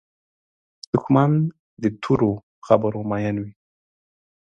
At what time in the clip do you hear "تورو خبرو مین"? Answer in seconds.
2.03-3.35